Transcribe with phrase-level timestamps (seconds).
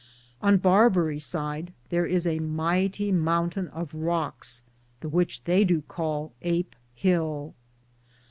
[0.41, 4.63] On Barbaric side Thar is a myghtie mountayn of Rockes,
[5.01, 7.53] the which theye do call Ape hill.